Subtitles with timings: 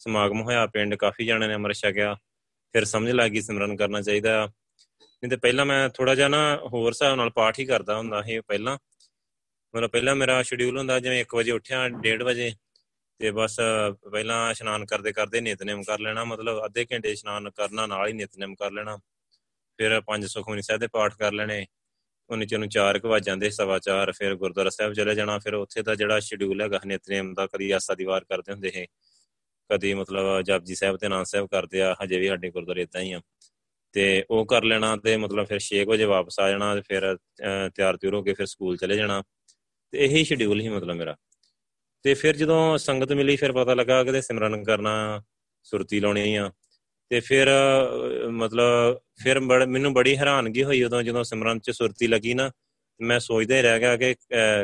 [0.00, 2.14] ਸਮਾਗਮ ਹੋਇਆ, ਪਿੰਡ ਕਾਫੀ ਜਣਿਆਂ ਨੇ ਅੰਮ੍ਰਿਤ ਛਕਿਆ।
[2.74, 6.88] ਫਿਰ ਸਮਝ ਲੱਗ ਗਈ ਸਿਮਰਨ ਕਰਨਾ ਚਾਹੀਦਾ। ਨਹੀਂ ਤੇ ਪਹਿਲਾਂ ਮੈਂ ਥੋੜਾ ਜਿਹਾ ਨਾ ਹੋਰ
[6.88, 8.76] ਹਿਸਾਬ ਨਾਲ ਪਾਠ ਹੀ ਕਰਦਾ ਹੁੰਦਾ ਸੀ ਪਹਿਲਾਂ।
[9.74, 12.50] ਮਤਲਬ ਪਹਿਲਾਂ ਮੇਰਾ ਸ਼ਡਿਊਲ ਹੁੰਦਾ ਜਿਵੇਂ 1 ਵਜੇ ਉੱਠਿਆ 1:30 ਵਜੇ
[13.20, 13.56] ਤੇ ਬਸ
[14.04, 18.54] ਪਹਿਲਾਂ ਇਸ਼ਨਾਨ ਕਰਦੇ ਕਰਦੇ ਨਿਤਨੇਮ ਕਰ ਲੈਣਾ, ਮਤਲਬ ਅੱਧੇ ਘੰਟੇ ਇਸ਼ਨਾਨ ਕਰਨਾ, ਨਾਲ ਹੀ ਨਿਤਨੇਮ
[18.54, 18.96] ਕਰ ਲੈਣਾ।
[19.78, 21.64] ਫਿਰ ਪੰਜ ਸੁਖਮਨੀ ਸਾਹਿਬ ਦੇ ਪਾਠ ਕਰ ਲੈਣੇ
[22.30, 25.54] ਉਹ ਨੀਚੇ ਨੂੰ 4 ਕੁ ਵਜ ਜਾਂਦੇ ਸਵਾ 4 ਫਿਰ ਗੁਰਦੁਆਰਾ ਸਾਹਿਬ ਚਲੇ ਜਾਣਾ, ਫਿਰ
[25.54, 28.86] ਉੱਥੇ ਦਾ ਜਿਹੜਾ ਸ਼ਡਿਊਲ ਹੈਗਾ ਨਿਤਨੇਮ ਦਾ ਕਦੀ ਆਸਾ ਦੀ ਵਾਰ ਕਰਦੇ ਹੁੰਦੇ ਹੈ
[29.70, 33.12] ਕਦੀ ਮਤਲਬ ਜਪਜੀ ਸਾਹਿਬ ਤੇ ਨਾਮ ਸਾਹਿਬ ਕਰਦੇ ਆ, ਹਜੇ ਵੀ ਸਾਡੇ ਗੁਰਦੁਆਰੇ ਇਦਾਂ ਹੀ
[33.12, 33.20] ਆ।
[33.92, 37.16] ਤੇ ਉਹ ਕਰ ਲੈਣਾ ਤੇ ਮਤਲਬ ਫਿਰ 6 ਵਜੇ ਵਾਪਸ ਆ ਜਾਣਾ ਤੇ ਫਿਰ
[37.74, 39.22] ਤਿਆਰ ਤਿਉਰ ਹੋ ਕੇ ਫਿਰ ਸਕੂਲ ਚਲੇ ਜਾਣਾ।
[39.90, 41.16] ਤੇ ਇਹੀ ਸ਼ਡਿਊਲ ਹੀ ਮਤਲਬ ਮੇਰਾ।
[42.02, 45.22] ਤੇ ਫਿਰ ਜਦੋਂ ਸੰਗਤ ਮਿਲੀ, ਫਿਰ ਪਤਾ ਲੱਗਾ ਕਿ ਸਿਮਰਨ ਕਰਨਾ
[45.62, 46.50] ਸੁਰਤੀ ਲਾਉਣੀ ਆ।
[47.08, 47.48] ਤੇ ਫਿਰ,
[48.30, 52.50] ਮਤਲਬ ਫਿਰ ਮੈਨੂੰ ਬੜੀ ਹੈਰਾਨਗੀ ਹੋਈ ਉਦੋਂ ਜਦੋਂ ਸਿਮਰਨ ਚ ਸੁਰਤੀ ਲੱਗੀ ਨਾ।
[53.00, 54.14] ਮੈਂ ਸੋਚਦਾ ਹੀ ਰਹਿ ਗਿਆ ਕਿ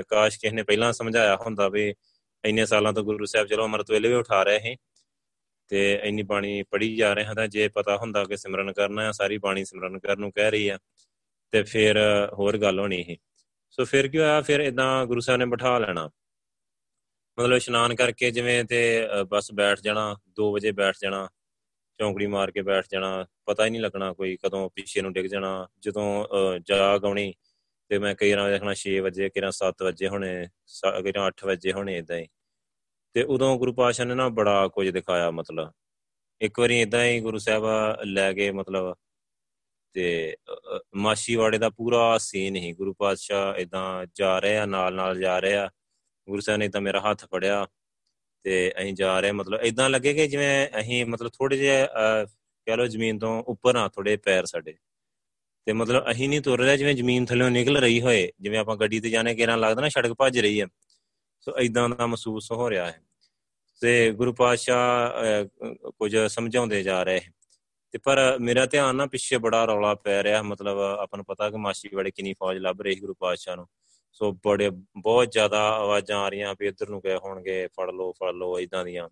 [0.09, 1.95] ਕਾਸ਼ ਕਿਸ ਨੇ ਪਹਿਲਾਂ ਸਮਝਾਇਆ ਹੁੰਦਾ ਵੀ
[2.45, 4.77] ਇੰਨੇ ਸਾਲਾਂ ਤੋਂ ਗੁਰੂ ਸਾਹਿਬ ਚਲੋ ਅਮਰਤ ਵੇਲੇ ਵੀ ਉਠਾ ਰਹੇ ਸੀ।
[5.71, 9.13] ਤੇ ਇੰਨੀ ਬਾਣੀ ਪੜੀ ਜਾ ਰਹੇ ਹਾਂ ਤਾਂ ਜੇ ਪਤਾ ਹੁੰਦਾ ਕਿ ਸਿਮਰਨ ਕਰਨਾ ਹੈ,
[9.13, 10.79] ਸਾਰੀ ਬਾਣੀ ਸਿਮਰਨ ਕਰਨ ਨੂੰ ਕਹਿ ਰਹੀ ਆ
[11.53, 11.99] ਤੇ ਫਿਰ
[12.33, 13.17] ਹੋਰ ਗੱਲ ਹੋਣੀ ਸੀ।
[13.71, 14.41] ਸੋ ਫਿਰ ਕੀ ਹੋਇਆ?
[14.41, 16.09] ਫਿਰ ਇਦਾਂ ਗੁਰੂ ਸਾਹਿਬ ਨੇ ਬਿਠਾ ਲੈਣਾ।
[17.39, 18.81] ਮਤਲਬ ਇਸ਼ਨਾਨ ਕਰਕੇ ਜਿਵੇਂ ਤੇ
[19.31, 21.29] ਬਸ ਬੈਠ ਜਾਣਾ 2 ਵਜੇ ਬੈਠ ਜਾਣਾ,
[22.01, 25.69] ਚੌਂਕੜੀ ਮਾਰ ਕੇ ਬੈਠ ਜਾਣਾ, ਪਤਾ ਹੀ ਨਹੀਂ ਲੱਗਣਾ ਕੋਈ ਕਦੋਂ ਪਿੱਛੇ ਨੂੰ ਡਿੱਗ ਜਾਣਾ,
[25.81, 27.33] ਜਦੋਂ ਜਾਗ ਆਉਣੀ,
[27.91, 30.31] ਤੇ ਮੈਂ ਕਈ ਵਾਰ ਦੇਖਣਾ 6 ਵਜੇ ਕਿਰਾਂ 7 ਵਜੇ ਹੋਣੇ
[31.05, 32.27] ਕਿਰਾਂ 8 ਵਜੇ ਹੋਣੇ ਇਦਾਂ ਹੀ।
[33.15, 35.73] ਤੇ ਉਦੋਂ ਗੁਰੂ ਪਾਸ਼ਾ ਨੇ ਨਾ ਬੜਾ ਕੁਝ ਦਿਖਾਇਆ ਮਤਲਬ।
[36.41, 37.65] ਇੱਕ ਵਾਰੀ ਇਦਾਂ ਹੀ ਗੁਰੂ ਸਾਹਿਬ
[38.05, 38.95] ਲੈ ਗਏ ਮਤਲਬ
[39.95, 40.37] ਤੇ
[40.95, 45.55] ਮਾਸ਼ੀਵਾੜੇ ਦਾ ਪੂਰਾ ਸੀਨ ਹੀ ਗੁਰੂ ਪਾਤਸ਼ਾਹ ਇਦਾਂ ਜਾ ਰਹੇ ਆ ਨਾਲ ਨਾਲ ਜਾ ਰਹੇ
[45.57, 45.71] ਆ।
[46.29, 47.67] ਗੁਰੂ ਸਾਹਿਬ ਨੇ ਤਾਂ ਮੇਰਾ ਹੱਥ ਫੜਿਆ
[48.45, 51.87] ਤੇ ਅਸੀਂ ਜਾ ਰਹੇ ਮਤਲਬ ਇਦਾਂ ਲੱਗੇ ਕਿ ਜਿਵੇਂ ਅਸੀਂ ਮਤਲਬ ਥੋੜੇ ਜਿਹਾ
[52.67, 54.75] ਕਹ ਲਓ ਜ਼ਮੀਨ ਤੋਂ ਉੱਪਰ ਆ ਥੋੜੇ ਪੈਰ ਸਾਡੇ।
[55.67, 59.01] ਤੇ ਮਤਲਬ ਅਸੀਂ ਨਹੀਂ ਤੁਰ ਰਹੇ ਜਿਵੇਂ ਜ਼ਮੀਨ ਥੱਲੇੋਂ ਨਿਕਲ ਰਹੀ ਹੋਏ। ਜਿਵੇਂ ਆਪਾਂ ਗੱਡੀ
[59.01, 60.67] ਤੇ ਜਾਣੇ ਕਿਹਨਾਂ ਲੱਗਦਾ ਨਾ ਸੜਕ ਭੱਜ ਰਹੀ ਹੈ
[61.43, 63.03] ਸੋ ਇਦਾਂ ਦਾ ਮਹਿਸੂਸ ਹੋ ਰਿਹਾ ਹੈ।
[63.81, 65.45] ਤੇ ਗੁਰੂ ਪਾਤਸ਼ਾਹ
[65.91, 67.21] ਕੁਝ ਸਮਝਾਉਂਦੇ ਜਾ ਰਹੇ
[67.91, 71.57] ਤੇ ਪਰ ਮੇਰਾ ਧਿਆਨ ਨਾ ਪਿੱਛੇ ਬੜਾ ਰੌਲਾ ਪੈ ਰਿਹਾ, ਮਤਲਬ ਆਪਾਂ ਨੂੰ ਪਤਾ ਕਿ
[71.57, 73.67] ਮਾਸੀ ਬੜੇ ਕਿੰਨੀ ਫੌਜ ਲੱਭ ਰਹੀ ਗੁਰੂ ਪਾਤਸ਼ਾਹ ਨੂੰ।
[74.13, 78.31] ਸੋ ਬੜੇ, ਬਹੁਤ ਜ਼ਿਆਦਾ ਆਵਾਜ਼ਾਂ ਆ ਰਹੀਆਂ ਵੀ ਇੱਧਰ ਨੂੰ ਗਏ ਹੋਣਗੇ, ਫੜ ਲਓ ਫੜ
[78.35, 79.09] ਲਓ ਇਦਾਂ ਦੀਆਂ।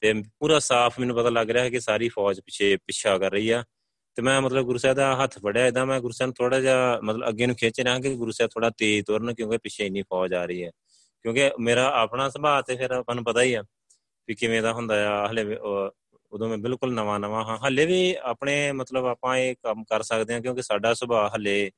[0.00, 3.50] ਤੇ ਪੂਰਾ ਸਾਫ਼ ਮੈਨੂੰ ਪਤਾ ਲੱਗ ਰਿਹਾ ਹੈ ਕਿ ਸਾਰੀ ਫੌਜ ਪਿੱਛੇ ਪਿੱਛਾ ਕਰ ਰਹੀ
[3.50, 3.64] ਆ।
[4.14, 7.00] ਤੇ ਮੈਂ ਮਤਲਬ ਗੁਰੂ ਸਾਹਿਬ ਦਾ ਹੱਥ ਫੜਿਆ ਇਦਾਂ ਮੈਂ ਗੁਰੂ ਸਾਹਿਬ ਨੂੰ ਥੋੜਾ ਜਿਹਾ
[7.04, 10.34] ਮਤਲਬ ਅੱਗੇ ਨੂੰ ਖਿੱਚ ਰਿਹਾ ਕਿ ਗੁਰੂ ਸਾਹਿਬ ਥੋੜਾ ਤੇਜ਼ ਤੁਰਨ ਕਿਉਂਕਿ ਪਿੱਛੇ ਇੰਨੀ ਫੌਜ
[10.34, 10.70] ਆ ਰਹੀ ਹੈ।
[11.24, 13.64] ਕਿਉਂਕਿ ਮੇਰਾ ਆਪਣਾ ਸੁਭਾਅ ਤੇ ਫਿਰ ਆਪਾਂ ਨੂੰ ਪਤਾ ਹੀ ਆ
[14.28, 15.56] ਵੀ ਕਿਵੇਂ ਦਾ ਹੁੰਦਾ ਆ, ਹਲੇ
[16.32, 20.34] ਉਦੋਂ ਮੈਂ ਬਿਲਕੁਲ ਨਵਾਂ ਨਵਾਂ ਹਾਂ। ਹਲੇ ਵੀ ਆਪਣੇ ਮਤਲਬ ਆਪਾਂ ਇਹ ਕੰਮ ਕਰ ਸਕਦੇ
[20.34, 21.70] ਹਾਂ ਕਿਉਂਕਿ ਸਾਡਾ ਸੁਭਾਅ ਹਲੇ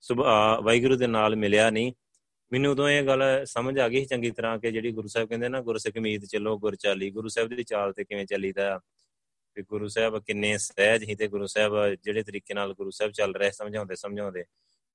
[0.00, 1.92] ਸੁਭਾਅ ਵਾਹਿਗੁਰੂ ਦੇ ਨਾਲ ਮਿਲਿਆ ਨਹੀਂ।
[2.52, 5.60] ਮੈਨੂੰ ਉਦੋਂ ਇਹ ਗੱਲ ਸਮਝ ਆ ਗਈ ਚੰਗੀ ਤਰ੍ਹਾਂ ਕਿ ਜਿਹੜੀ ਗੁਰੂ ਸਾਹਿਬ ਕਹਿੰਦੇ ਨਾ
[5.60, 8.80] ਗੁਰਸਿੱਖ ਮੀਤ ਚੱਲੋ, ਗੁਰ ਚਾਲੀ, ਗੁਰੂ ਸਾਹਿਬ ਦੀ ਚਾਲ ਤੇ ਕਿਵੇਂ ਚੱਲੀਦਾ?
[9.54, 13.34] ਤੇ ਗੁਰੂ ਸਾਹਿਬ ਕਿੰਨੇ ਸਹਿਜ ਹੀ ਤੇ ਗੁਰੂ ਸਾਹਿਬ ਜਿਹੜੇ ਤਰੀਕੇ ਨਾਲ ਗੁਰੂ ਸਾਹਿਬ ਚੱਲ
[13.34, 14.44] ਰਹੇ, ਸਮਝਾਉਂਦੇ ਸਮਝਾਉਂਦੇ।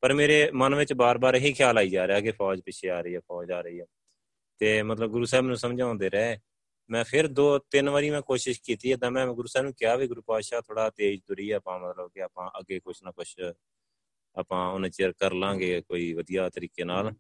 [0.01, 3.15] ਪਰ ਮੇਰੇ ਮਨ ਵਿੱਚ ਬਾਰ-ਬਾਰ ਇਹੀ ਖਿਆਲ ਆਈ ਜਾ ਰਿਹਾ ਕਿ ਫੌਜ ਪਿੱਛੇ ਆ ਰਹੀ
[3.15, 3.85] ਹੈ ਫੌਜ ਆ ਰਹੀ ਹੈ।
[4.57, 6.39] ਤੇ ਮਤਲਬ ਗੁਰੂ ਸਾਹਿਬ ਨੂੰ ਸਮਝਾਉਂਦੇ ਰਹੇ।
[6.89, 10.07] ਮੈਂ ਫਿਰ ਦੋ ਤਿੰਨ ਵਾਰੀ ਮੈਂ ਕੋਸ਼ਿਸ਼ ਕੀਤੀ ਇਦਾਂ ਮੈਂ ਗੁਰੂ ਸਾਹਿਬ ਨੂੰ ਕਿਹਾ ਵੀ
[10.07, 13.35] ਗੁਰੂ ਪਾਤਸ਼ਾਹ ਥੋੜਾ ਤੇਜ਼ ਤੁਰੀ ਆਪਾਂ ਮਤਲਬ ਕਿ ਆਪਾਂ ਅੱਗੇ ਕੁਛ ਨਾ ਕੁਛ
[14.35, 17.11] ਆਪਾਂ ਉਹਨਾਂ ਚਿਰ ਕਰ ਲਾਂਗੇ ਕੋਈ ਵਧੀਆ ਤਰੀਕੇ ਨਾਲ।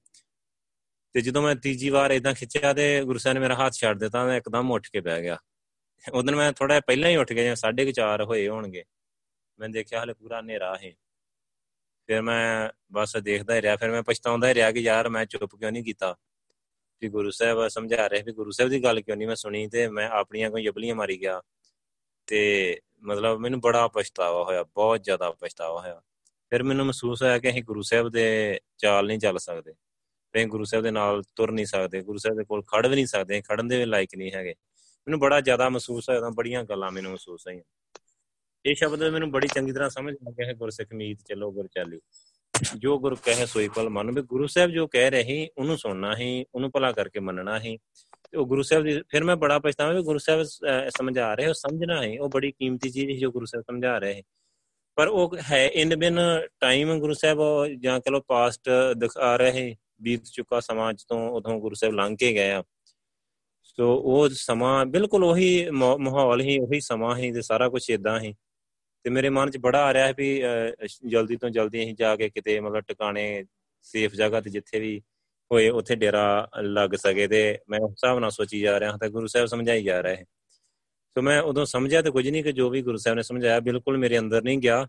[1.13, 4.25] ਤੇ ਜਦੋਂ ਮੈਂ ਤੀਜੀ ਵਾਰ ਇਦਾਂ ਖਿੱਚਿਆ ਤੇ ਗੁਰੂ ਸਾਹਿਬ ਨੇ ਮੇਰਾ ਹੱਥ ਛੱਡ ਦਿੱਤਾ
[4.25, 5.37] ਮੈਂ ਇੱਕਦਮ ਉੱਠ ਕੇ ਬਹਿ ਗਿਆ।
[6.13, 8.83] ਉਦੋਂ ਮੈਂ ਥੋੜਾ ਪਹਿਲਾਂ ਹੀ ਉੱਠ ਗਿਆ ਜਿਵੇਂ 4:30 ਹੋਏ ਹੋਣਗੇ।
[9.59, 10.91] ਮੈਂ ਦੇਖਿਆ ਹਲੇ ਪੂਰਾ ਹਨੇਰਾ ਹੈ।
[12.07, 15.55] ਫਿਰ ਮੈਂ ਬਸ ਦੇਖਦਾ ਹੀ ਰਿਹਾ, ਫਿਰ ਮੈਂ ਪਛਤਾਉਂਦਾ ਹੀ ਰਿਹਾ ਕਿ ਯਾਰ ਮੈਂ ਚੁੱਪ
[15.55, 16.15] ਕਿਉਂ ਨਹੀਂ ਕੀਤਾ?
[16.99, 19.87] ਕਿ ਗੁਰੂ ਸਾਹਿਬ ਸਮਝਾ ਰਹੇ ਵੀ ਗੁਰੂ ਸਾਹਿਬ ਦੀ ਗੱਲ ਕਿਉਂ ਨਹੀਂ ਮੈਂ ਸੁਣੀ ਤੇ
[19.87, 21.41] ਮੈਂ ਆਪਣੀਆਂ ਕੋਈ ਜਬਲੀਆਂ ਮਾਰੀ ਗਿਆ।
[22.27, 26.01] ਤੇ ਮਤਲਬ ਮੈਨੂੰ ਬੜਾ ਪਛਤਾਵਾ ਹੋਇਆ, ਬਹੁਤ ਜ਼ਿਆਦਾ ਪਛਤਾਵਾ ਹੋਇਆ।
[26.49, 29.73] ਫਿਰ ਮੈਨੂੰ ਮਹਿਸੂਸ ਹੋਇਆ ਕਿ ਅਸੀਂ ਗੁਰੂ ਸਾਹਿਬ ਦੇ ਚਾਲ ਨਹੀਂ ਚੱਲ ਸਕਦੇ।
[30.31, 33.05] ਤੇ ਗੁਰੂ ਸਾਹਿਬ ਦੇ ਨਾਲ ਤੁਰ ਨਹੀਂ ਸਕਦੇ, ਗੁਰੂ ਸਾਹਿਬ ਦੇ ਕੋਲ ਖੜ ਵੀ ਨਹੀਂ
[33.05, 34.55] ਸਕਦੇ ਖੜਨ ਦੇ ਵੀ ਲਾਇਕ ਨਹੀਂ ਹੈਗੇ।
[35.07, 37.61] ਮੈਨੂੰ ਬੜਾ ਜ਼ਿਆਦਾ ਮਹਿਸੂਸ ਹੋਇਆ ਤਾਂ ਬੜੀਆਂ ਗੱਲਾਂ ਮੈਨੂੰ ਮਹਿਸੂਸ ਹੋਈਆਂ।
[38.65, 41.99] ਇਹ ਸ਼ਬਦ ਮੈਨੂੰ ਬੜੀ ਚੰਗੀ ਤਰ੍ਹਾਂ ਸਮਝ ਆ ਗਿਆ ਹੈ, ਗੁਰਸਿੱਖ ਮੀਤ ਚੱਲੋ ਗੁਰ ਚਾਲੀ
[42.77, 46.45] ਜੋ ਗੁਰ ਕਹੇ ਸੋਈ ਪਲ ਮਨ ਵੀ ਗੁਰੂ ਸਾਹਿਬ ਜੋ ਕਹਿ ਰਹੇ, ਉਹਨੂੰ ਸੁਣਨਾ ਹੀ,
[46.55, 47.77] ਉਹਨੂੰ ਭਲਾ ਕਰਕੇ ਮੰਨਣਾ ਹੀ।
[48.31, 50.43] ਤੇ ਉਹ ਗੁਰੂ ਸਾਹਿਬ ਦੀ ਫਿਰ ਮੈਂ ਬੜਾ ਪਛਤਾਵਾ ਵੀ ਗੁਰੂ ਸਾਹਿਬ
[50.89, 54.23] ਸਮਝਾ ਰਹੇ ਹੋ ਸਮਝਣਾ ਹੈ, ਉਹ ਬੜੀ ਕੀਮਤੀ ਚੀਜ਼ ਜੋ ਗੁਰੂ ਸਾਹਿਬ ਸਮਝਾ ਰਹੇ
[54.95, 56.19] ਪਰ ਉਹ ਹੈ ਇਨ ਬਿਨ
[56.59, 57.39] ਟਾਈਮ ਗੁਰੂ ਸਾਹਿਬ,
[57.79, 62.33] ਜਾਂ ਕਹ ਲੋ ਪਾਸਟ ਦਿਖਾ ਰਹੇ, ਬੀਤ ਚੁੱਕਾ ਸਮਾਂ ਤੋਂ, ਉਦੋਂ ਗੁਰੂ ਸਾਹਿਬ ਲੰਘ ਕੇ
[62.33, 62.63] ਗਏ ਆ।
[63.63, 68.33] ਸੋ ਉਹ ਸਮਾਂ, ਬਿਲਕੁਲ ਉਹੀ ਮਾਹੌਲ ਹੀ, ਉਹੀ ਸਮਾਂ ਹੀ, ਤੇ ਸਾਰਾ ਕੁਝ ਇਦਾਂ ਹੀ।
[69.05, 70.41] ਤੇ ਮੇਰੇ ਮਨ 'ਚ ਬੜਾ ਆ ਰਿਹਾ ਹੈ ਵੀ
[71.09, 73.43] ਜਲਦੀ ਤੋਂ ਜਲਦੀ ਅਸੀਂ ਜਾ ਕੇ ਕਿਤੇ ਮਤਲਬ ਟਿਕਾਣੇ
[73.85, 74.99] ਸੇਫ ਜਗ੍ਹਾ ਤੇ ਜਿੱਥੇ ਵੀ
[75.51, 79.09] ਹੋਏ, ਉੱਥੇ ਡੇਰਾ ਲੱਗ ਸਕੇ ਤੇ ਮੈਂ ਉਸ ਹਿਸਾਬ ਨਾਲ ਸੋਚੀ ਜਾ ਰਿਹਾ ਹਾਂ ਤਾਂ
[79.09, 80.23] ਗੁਰੂ ਸਾਹਿਬ ਸਮਝਾਈ ਜਾ ਰਹੇ
[81.15, 83.97] ਸੋ ਮੈਂ ਉਦੋਂ ਸਮਝਿਆ ਤੇ ਕੁਝ ਨਹੀਂ ਕਿ ਜੋ ਵੀ ਗੁਰੂ ਸਾਹਿਬ ਨੇ ਸਮਝਾਇਆ ਬਿਲਕੁਲ
[83.97, 84.85] ਮੇਰੇ ਅੰਦਰ ਨਹੀਂ ਗਿਆ।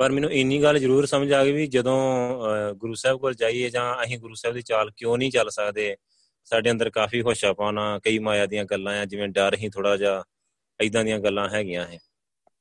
[0.00, 3.84] ਪਰ ਮੈਨੂੰ ਇੰਨੀ ਗੱਲ ਜ਼ਰੂਰ ਸਮਝ ਆ ਗਈ ਵੀ ਜਦੋਂ ਗੁਰੂ ਸਾਹਿਬ ਕੋਲ ਜਾਈਏ ਜਾਂ
[4.04, 5.96] ਅਸੀਂ ਗੁਰੂ ਸਾਹਿਬ ਦੀ ਚਾਲ ਕਿਉਂ ਨਹੀਂ ਚੱਲ ਸਕਦੇ,
[6.48, 10.22] ਸਾਡੇ ਅੰਦਰ ਕਾਫੀ ਹੋਸ਼ਾ ਪਾਣਾ ਕਈ ਮਾਇਆ ਦੀਆਂ ਗੱਲਾਂ ਆ, ਜਿਵੇਂ ਡਰ ਹੀ ਥੋੜਾ ਜਿਹਾ
[10.80, 11.98] ਐਦਾਂ ਦੀਆਂ ਗੱਲਾਂ ਹੈਗੀਆਂ ਹੈ।